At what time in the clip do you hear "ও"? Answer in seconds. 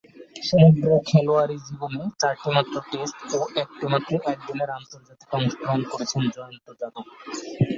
3.35-3.59